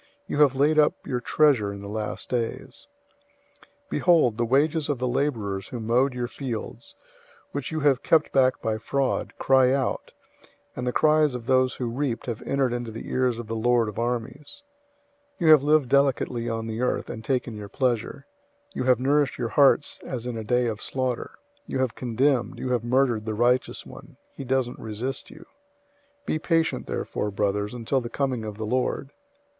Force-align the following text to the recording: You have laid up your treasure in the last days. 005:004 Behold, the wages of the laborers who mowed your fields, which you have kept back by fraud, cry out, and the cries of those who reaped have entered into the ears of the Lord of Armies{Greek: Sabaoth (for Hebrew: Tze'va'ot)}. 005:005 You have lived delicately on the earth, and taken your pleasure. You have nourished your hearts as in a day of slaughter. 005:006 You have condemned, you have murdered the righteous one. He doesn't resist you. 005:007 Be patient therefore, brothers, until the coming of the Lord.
You 0.25 0.39
have 0.41 0.55
laid 0.55 0.79
up 0.79 0.95
your 1.05 1.19
treasure 1.19 1.71
in 1.71 1.83
the 1.83 1.87
last 1.87 2.27
days. 2.27 2.87
005:004 3.91 3.91
Behold, 3.91 4.37
the 4.39 4.45
wages 4.45 4.89
of 4.89 4.97
the 4.97 5.07
laborers 5.07 5.67
who 5.67 5.79
mowed 5.79 6.15
your 6.15 6.27
fields, 6.27 6.95
which 7.51 7.71
you 7.71 7.81
have 7.81 8.01
kept 8.01 8.31
back 8.31 8.59
by 8.63 8.79
fraud, 8.79 9.33
cry 9.37 9.71
out, 9.71 10.09
and 10.75 10.87
the 10.87 10.91
cries 10.91 11.35
of 11.35 11.45
those 11.45 11.75
who 11.75 11.85
reaped 11.85 12.25
have 12.25 12.41
entered 12.47 12.73
into 12.73 12.89
the 12.89 13.09
ears 13.11 13.37
of 13.37 13.45
the 13.45 13.55
Lord 13.55 13.87
of 13.87 13.99
Armies{Greek: 13.99 14.39
Sabaoth 14.63 15.37
(for 15.37 15.37
Hebrew: 15.37 15.45
Tze'va'ot)}. 15.45 15.45
005:005 15.45 15.45
You 15.45 15.47
have 15.51 15.63
lived 15.63 15.89
delicately 15.89 16.49
on 16.49 16.65
the 16.65 16.81
earth, 16.81 17.09
and 17.11 17.23
taken 17.23 17.55
your 17.55 17.69
pleasure. 17.69 18.25
You 18.73 18.83
have 18.85 18.99
nourished 18.99 19.37
your 19.37 19.49
hearts 19.49 19.99
as 20.03 20.25
in 20.25 20.35
a 20.35 20.43
day 20.43 20.65
of 20.65 20.81
slaughter. 20.81 21.35
005:006 21.69 21.69
You 21.73 21.77
have 21.81 21.93
condemned, 21.93 22.57
you 22.57 22.71
have 22.71 22.83
murdered 22.83 23.25
the 23.25 23.35
righteous 23.35 23.85
one. 23.85 24.17
He 24.33 24.45
doesn't 24.45 24.79
resist 24.79 25.29
you. 25.29 25.45
005:007 26.21 26.25
Be 26.25 26.39
patient 26.39 26.87
therefore, 26.87 27.29
brothers, 27.29 27.75
until 27.75 28.01
the 28.01 28.09
coming 28.09 28.43
of 28.43 28.57
the 28.57 28.65
Lord. 28.65 29.11